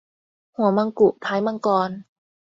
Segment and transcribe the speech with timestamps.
[0.55, 1.89] หัวมังกุท้ายมังกร